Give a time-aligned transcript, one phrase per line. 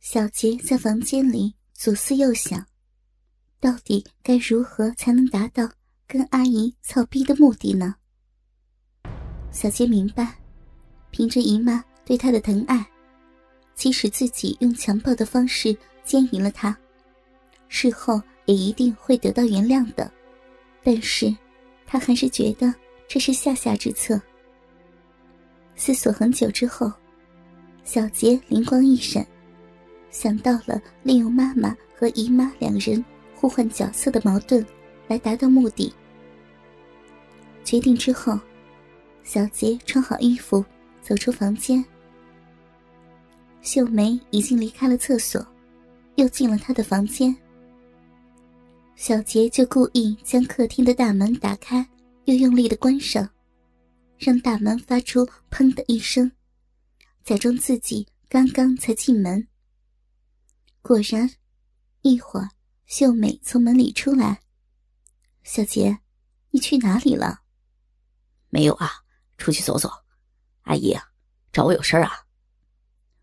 [0.00, 2.66] 小杰在房间里左思右想，
[3.60, 5.70] 到底该如何才能达到
[6.08, 7.94] 跟阿姨操逼的目的呢？
[9.52, 10.38] 小杰明白，
[11.10, 12.84] 凭着姨妈对他的疼爱，
[13.74, 16.74] 即使自己用强暴的方式奸淫了她，
[17.68, 20.10] 事后也一定会得到原谅的。
[20.82, 21.32] 但是，
[21.86, 22.74] 他还是觉得
[23.06, 24.18] 这是下下之策。
[25.76, 26.90] 思索很久之后，
[27.84, 29.26] 小杰灵光一闪，
[30.10, 34.64] 想到了利用妈妈和姨妈两人互换角色的矛盾，
[35.08, 35.92] 来达到目的。
[37.64, 38.38] 决定之后，
[39.22, 40.64] 小杰穿好衣服，
[41.00, 41.84] 走出房间。
[43.62, 45.46] 秀梅已经离开了厕所，
[46.16, 47.34] 又进了她的房间。
[48.96, 51.86] 小杰就故意将客厅的大门打开，
[52.24, 53.28] 又用力的关上，
[54.18, 56.30] 让大门发出“砰”的一声，
[57.24, 59.46] 假装自己刚刚才进门。
[60.82, 61.30] 果然，
[62.02, 62.50] 一会儿
[62.86, 64.40] 秀美从门里出来
[65.44, 66.00] ：“小杰，
[66.50, 67.42] 你去哪里了
[68.48, 68.90] ？”“没有啊，
[69.36, 69.90] 出去走走。
[70.62, 70.96] ”“阿姨，
[71.52, 72.10] 找我有事啊？”“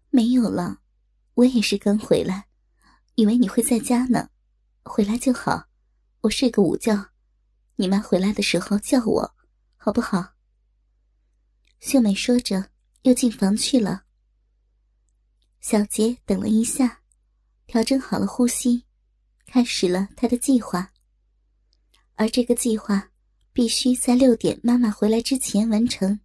[0.10, 0.82] 没有了，
[1.34, 2.48] 我也是刚回来，
[3.16, 4.30] 以为你会在家呢。
[4.84, 5.66] 回来就好。”
[6.22, 7.10] 我睡个午觉，
[7.76, 9.36] 你妈回来的时候叫我，
[9.78, 10.34] 好不好？
[11.80, 12.72] 秀美说着，
[13.04, 14.04] 又进房去了。
[15.62, 17.02] 小杰等了一下，
[17.68, 18.86] 调整好了呼吸，
[19.46, 20.94] 开始了他的计划。
[22.16, 23.12] 而这个计划
[23.52, 26.20] 必须在六点妈妈回来之前完成。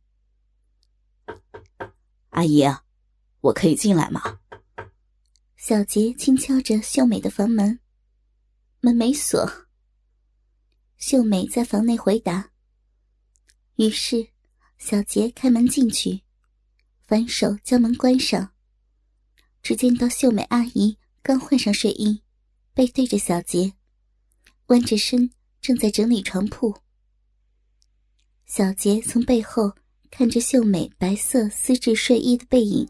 [2.30, 2.64] 阿姨，
[3.40, 4.38] 我可以进来吗？
[5.56, 7.80] 小杰轻敲着秀美的房门，
[8.80, 9.66] 门没锁。
[10.96, 12.50] 秀美在房内回答。
[13.76, 14.28] 于是，
[14.78, 16.22] 小杰开门进去，
[17.04, 18.52] 反手将门关上。
[19.60, 22.20] 只见到秀美阿姨刚换上睡衣，
[22.74, 23.72] 背对着小杰，
[24.66, 26.74] 弯着身正在整理床铺。
[28.44, 29.70] 小杰从背后
[30.10, 32.88] 看着秀美白色丝质睡衣的背影，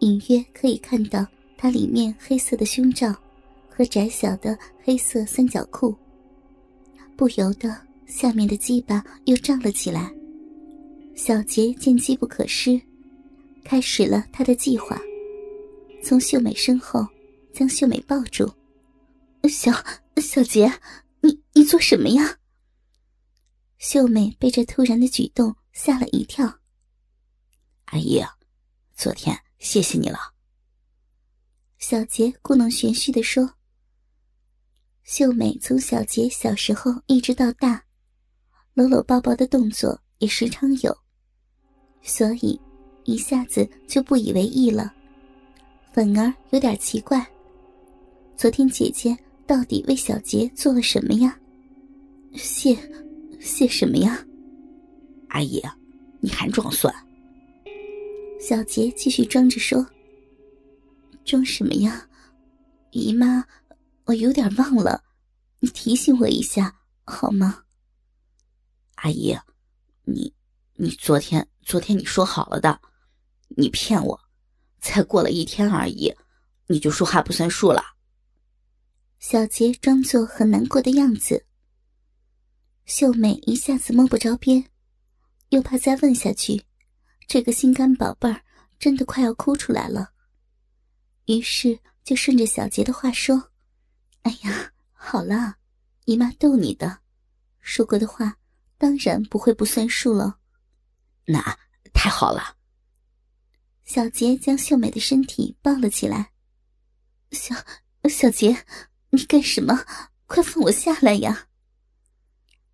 [0.00, 1.24] 隐约可以看到
[1.56, 3.14] 她里面黑色的胸罩
[3.68, 5.94] 和窄小的黑色三角裤。
[7.16, 7.72] 不由得，
[8.06, 10.12] 下面的鸡巴又胀了起来。
[11.14, 12.80] 小杰见机不可失，
[13.62, 15.00] 开始了他的计划。
[16.02, 17.06] 从秀美身后
[17.60, 18.50] 将秀美抱住。
[19.46, 19.70] 小
[20.16, 20.66] 小杰，
[21.20, 22.38] 你你做什么呀？
[23.76, 26.60] 秀美被这突然的举动吓了一跳。
[27.84, 28.24] 阿姨，
[28.94, 30.18] 昨天谢谢你了。
[31.76, 33.52] 小杰故弄玄虚的说。
[35.02, 37.84] 秀美从小杰小时候一直到大，
[38.72, 40.96] 搂搂抱抱的动作也时常有，
[42.00, 42.58] 所以
[43.04, 44.94] 一下子就不以为意了，
[45.92, 47.30] 反而有点奇怪。
[48.40, 49.14] 昨天姐姐
[49.46, 51.38] 到底为小杰做了什么呀？
[52.32, 52.74] 谢，
[53.38, 54.24] 谢什么呀？
[55.28, 55.62] 阿姨，
[56.20, 56.90] 你还装蒜？
[58.40, 59.86] 小杰继续装着说
[61.22, 62.08] ：“装什么呀？
[62.92, 63.44] 姨妈。”
[64.08, 65.04] 我有点忘了，
[65.58, 66.74] 你提醒我一下
[67.04, 67.64] 好吗？
[68.94, 69.36] 阿姨，
[70.04, 70.32] 你
[70.76, 72.80] 你昨天昨天你说好了的，
[73.48, 74.18] 你骗我，
[74.80, 76.10] 才过了一天而已，
[76.68, 77.84] 你就说话不算数了。
[79.20, 81.44] 小杰装作很难过的样子。
[82.86, 84.64] 秀美一下子摸不着边，
[85.50, 86.64] 又怕再问下去，
[87.28, 88.40] 这个心肝宝贝儿
[88.78, 90.12] 真的快要哭出来了，
[91.26, 93.50] 于是就顺着小杰的话说。
[94.22, 95.56] 哎呀，好了，
[96.06, 97.00] 姨妈逗你的，
[97.60, 98.38] 说过的话
[98.78, 100.38] 当然不会不算数了。
[101.26, 101.58] 那
[101.92, 102.56] 太好了。
[103.84, 106.32] 小杰将秀美的身体抱了起来。
[107.32, 107.54] 小
[108.08, 108.64] 小杰，
[109.10, 109.84] 你干什么？
[110.26, 111.48] 快放我下来呀！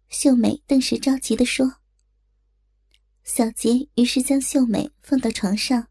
[0.09, 1.77] 秀美顿时着急的说。
[3.25, 5.89] 小杰于是将秀美放到床上，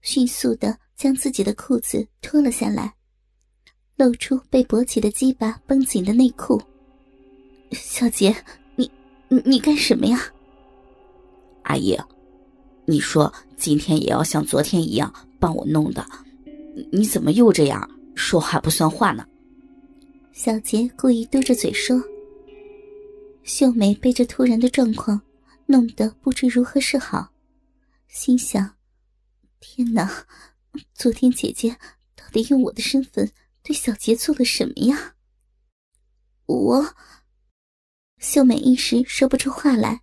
[0.00, 2.94] 迅速的将自己的裤子脱了下来。
[3.96, 6.62] 露出被勃起的鸡巴绷紧的内裤。
[7.72, 8.34] 小杰，
[8.76, 8.88] 你
[9.26, 10.32] 你你干什么呀？
[11.64, 11.98] 阿姨，
[12.86, 16.08] 你说今天也要像昨天一样帮我弄的，
[16.92, 19.26] 你怎么又这样说话不算话呢？
[20.38, 22.00] 小杰故意嘟着嘴说。
[23.42, 25.20] 秀美被这突然的状况
[25.66, 27.32] 弄得不知如何是好，
[28.06, 28.76] 心想：
[29.58, 30.28] 天哪，
[30.94, 31.76] 昨天姐姐
[32.14, 33.28] 到底用我的身份？
[33.64, 35.16] 对小杰做了什么呀？
[36.46, 36.94] 我
[38.18, 40.02] 秀美一时说不出话来。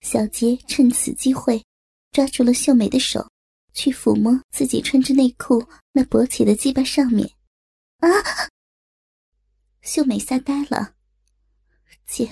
[0.00, 1.62] 小杰趁此机会
[2.12, 3.30] 抓住了秀美的手，
[3.74, 5.62] 去抚摸自己穿着内裤
[5.92, 7.30] 那勃起的鸡巴上面。
[7.98, 8.08] 啊！
[9.82, 10.94] 秀美吓呆了，
[12.06, 12.30] 姐，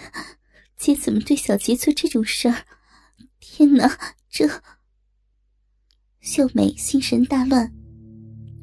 [0.78, 2.64] 姐怎么对小杰做这种事儿？
[3.40, 3.98] 天哪，
[4.28, 4.48] 这……
[6.20, 7.70] 秀美心神大乱，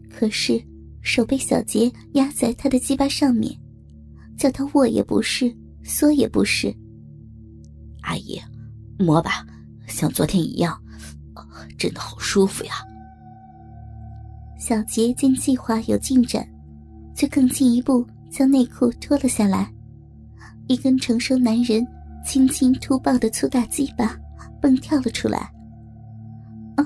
[0.09, 0.63] 可是
[1.01, 3.59] 手被小杰压在她的鸡巴上面，
[4.37, 5.53] 叫她握也不是，
[5.83, 6.73] 缩也不是。
[8.03, 8.41] 阿姨，
[8.97, 9.45] 摸吧，
[9.87, 10.81] 像昨天一样，
[11.77, 12.75] 真的好舒服呀。
[14.57, 16.47] 小杰见计划有进展，
[17.13, 18.07] 就更进一步
[18.37, 19.73] 将内裤脱了下来，
[20.67, 21.83] 一根成熟男人
[22.23, 24.15] 轻轻突爆的粗大鸡巴
[24.61, 25.51] 蹦跳了出来。
[26.75, 26.85] 啊，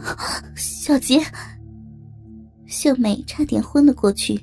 [0.55, 1.21] 小杰！
[2.67, 4.41] 秀美差点昏了过去，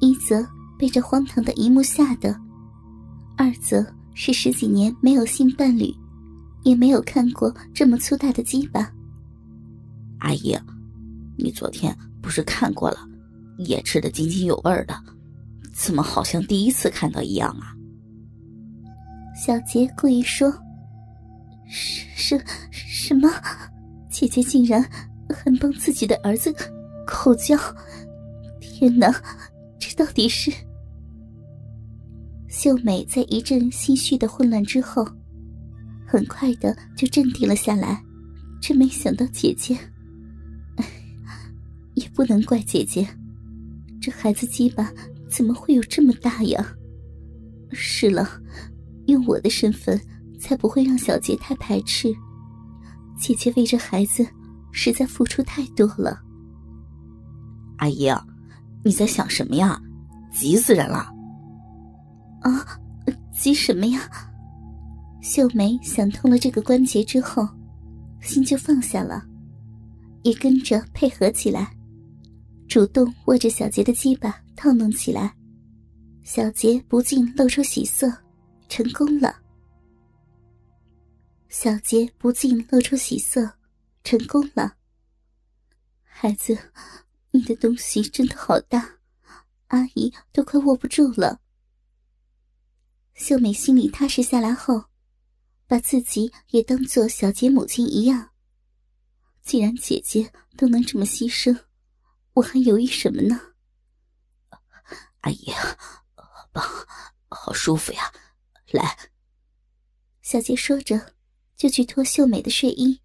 [0.00, 0.46] 一则
[0.78, 2.38] 被这荒唐的一幕吓得，
[3.38, 3.82] 二则
[4.12, 5.90] 是十几年没有性伴侣，
[6.64, 8.92] 也没有看过这么粗大的鸡巴。
[10.18, 10.54] 阿姨，
[11.38, 11.96] 你昨天。
[12.20, 12.98] 不是看过了，
[13.56, 14.94] 也吃得津津有味的，
[15.82, 17.72] 怎么好像第一次看到一样啊？
[19.34, 20.52] 小杰故意说
[21.66, 22.38] ：“是
[22.70, 23.30] 是什么？
[24.10, 24.82] 姐姐竟然
[25.30, 26.54] 还帮自己的儿子
[27.06, 27.56] 口交！
[28.60, 29.10] 天哪，
[29.78, 30.52] 这到底是……”
[32.46, 35.02] 秀美在一阵心绪的混乱之后，
[36.06, 38.04] 很快的就镇定了下来。
[38.60, 39.78] 真没想到姐姐……
[41.96, 43.08] 也不能怪姐姐，
[43.98, 44.92] 这孩子鸡巴
[45.30, 46.74] 怎么会有这么大呀？
[47.72, 48.28] 是了，
[49.06, 49.98] 用我的身份
[50.40, 52.12] 才不会让小杰太排斥。
[53.16, 54.26] 姐姐为这孩子
[54.72, 56.20] 实在付出太多了。
[57.78, 58.10] 阿姨，
[58.84, 59.80] 你在想什么呀？
[60.32, 61.06] 急死人了！
[62.40, 62.66] 啊，
[63.32, 64.00] 急什么呀？
[65.22, 67.46] 秀梅想通了这个关节之后，
[68.20, 69.22] 心就放下了，
[70.22, 71.70] 也跟着配合起来。
[72.68, 75.34] 主动握着小杰的鸡巴套弄起来，
[76.22, 78.12] 小杰不禁露出喜色，
[78.68, 79.34] 成功了。
[81.48, 83.50] 小杰不禁露出喜色，
[84.04, 84.76] 成功了。
[86.02, 86.58] 孩子，
[87.30, 88.98] 你的东西真的好大，
[89.68, 91.40] 阿姨都快握不住了。
[93.14, 94.84] 秀美心里踏实下来后，
[95.66, 98.28] 把自己也当做小杰母亲一样。
[99.40, 101.58] 既然姐姐都能这么牺牲。
[102.34, 103.40] 我还犹豫什么呢？
[105.20, 105.52] 阿姨，
[106.52, 106.64] 棒，
[107.28, 108.12] 好舒服呀！
[108.70, 108.96] 来，
[110.22, 111.14] 小杰说着，
[111.56, 113.00] 就去脱秀美的睡衣。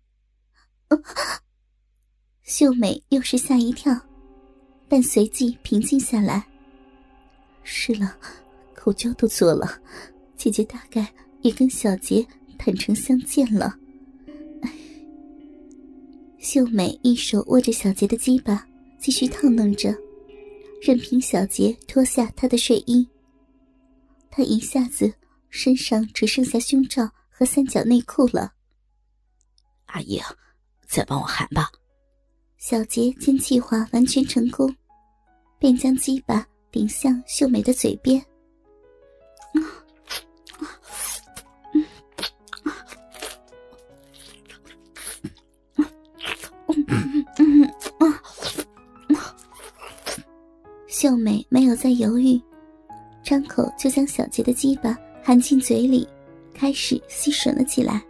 [2.43, 3.93] 秀美又是吓一跳，
[4.87, 6.47] 但随即平静下来。
[7.63, 8.17] 是了，
[8.73, 9.81] 口交都做了，
[10.37, 12.25] 姐姐大概也跟小杰
[12.57, 13.75] 坦诚相见了。
[16.39, 18.67] 秀美一手握着小杰的鸡巴。
[18.97, 19.95] 继续套弄着，
[20.85, 23.09] 任凭小杰脱下他的睡衣。
[24.29, 25.11] 他一下子
[25.49, 28.53] 身上只剩下胸罩和三角内裤了。
[29.87, 30.21] 阿姨，
[30.87, 31.71] 再帮我喊吧。
[32.59, 34.75] 小杰见计划完全成功，
[35.57, 38.23] 便将鸡巴顶向秀美的嘴边。
[50.97, 52.41] 秀美没有再犹豫，
[53.21, 56.07] 张口就将小杰的鸡巴含进嘴里，
[56.53, 58.01] 开始吸吮了起来。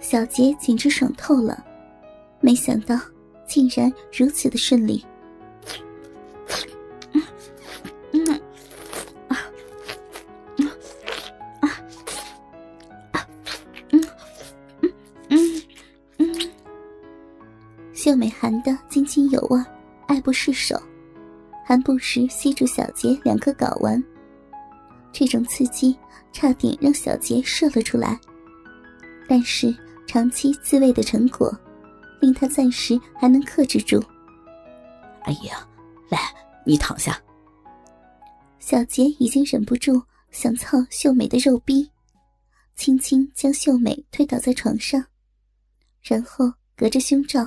[0.00, 1.64] 小杰简直爽透了，
[2.40, 2.98] 没想到
[3.46, 5.06] 竟然如此的顺利。
[7.12, 7.22] 嗯
[8.10, 8.40] 嗯
[9.28, 9.38] 啊
[10.58, 10.68] 嗯
[13.92, 14.04] 嗯
[15.28, 15.62] 嗯
[16.18, 16.50] 嗯，
[17.94, 19.64] 秀美含得津津有味，
[20.08, 20.76] 爱不释手。
[21.68, 24.00] 还不时吸住小杰两颗睾丸，
[25.12, 25.98] 这种刺激
[26.32, 28.16] 差点让小杰射了出来。
[29.28, 31.52] 但是长期自慰的成果，
[32.20, 34.00] 令他暂时还能克制住。
[35.24, 35.48] 阿姨，
[36.08, 36.20] 来，
[36.64, 37.20] 你躺下。
[38.60, 41.90] 小杰已经忍不住想操秀美的肉逼，
[42.76, 45.04] 轻轻将秀美推倒在床上，
[46.00, 47.44] 然后隔着胸罩，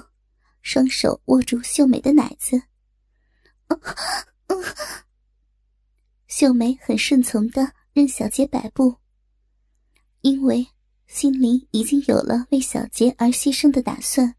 [0.62, 2.62] 双手握住秀美的奶子。
[6.28, 8.96] 秀梅很顺从的任小杰摆布，
[10.22, 10.66] 因为
[11.08, 14.36] 心里已经有了为小杰而牺牲的打算。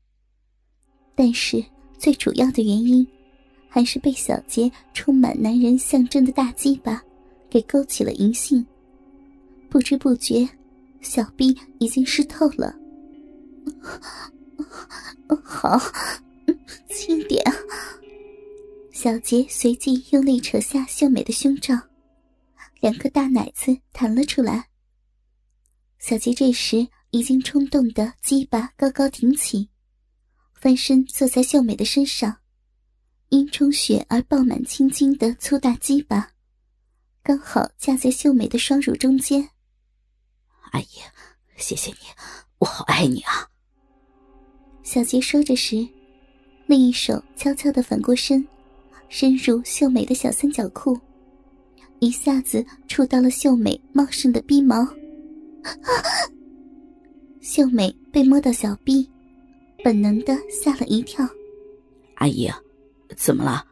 [1.15, 1.63] 但是
[1.99, 3.07] 最主要的原因，
[3.69, 7.03] 还是被小杰充满男人象征的大鸡巴
[7.51, 8.65] 给勾起了淫性。
[9.69, 10.49] 不知不觉，
[11.03, 12.75] 小臂已经湿透了。
[15.45, 15.79] 好，
[16.89, 17.45] 轻点。
[19.03, 21.75] 小杰随即用力扯下秀美的胸罩，
[22.81, 24.69] 两颗大奶子弹了出来。
[25.99, 29.71] 小杰这时已经冲动的鸡巴高高挺起，
[30.53, 32.41] 翻身坐在秀美的身上，
[33.31, 36.33] 因充血而爆满青筋的粗大鸡巴，
[37.23, 39.49] 刚好架在秀美的双乳中间。
[40.73, 40.87] 阿姨，
[41.57, 42.01] 谢谢你，
[42.59, 43.49] 我好爱你啊！
[44.83, 45.89] 小杰说着时，
[46.67, 48.47] 另一手悄悄的反过身，
[49.11, 50.97] 伸入秀美的小三角裤，
[51.99, 54.87] 一下子触到了秀美茂盛的逼毛。
[57.43, 59.11] 秀美被摸到小臂，
[59.83, 61.29] 本能的吓了一跳。
[62.15, 62.49] 阿姨，
[63.17, 63.67] 怎么了？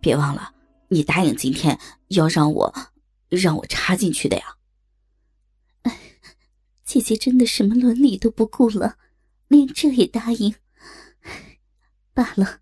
[0.00, 0.54] 别忘了，
[0.86, 1.76] 你答应今天
[2.08, 2.72] 要让我
[3.28, 4.44] 让我插进去的呀。
[5.82, 5.98] 哎，
[6.84, 8.96] 姐姐真的什么伦理都不顾了。
[9.48, 10.54] 连这也答应，
[12.14, 12.60] 罢了，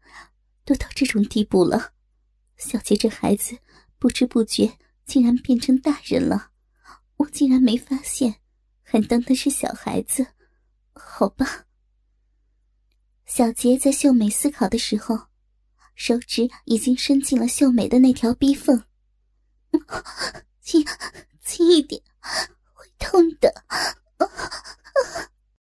[0.64, 1.92] 都到这种地步了，
[2.56, 3.58] 小杰这孩子
[3.98, 6.50] 不知不觉竟然变成大人了，
[7.16, 8.36] 我竟然没发现，
[8.82, 10.26] 还当他是小孩子，
[10.92, 11.66] 好吧。
[13.26, 15.28] 小杰在秀美思考的时候，
[15.94, 18.84] 手指已经伸进了秀美的那条逼缝，
[20.60, 20.84] 轻
[21.40, 22.02] 轻一点，
[22.72, 23.64] 会痛的。